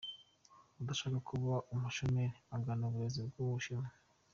[0.81, 3.87] Udashaka kuba umushomeri agana uburezi bw’u Bushinwa.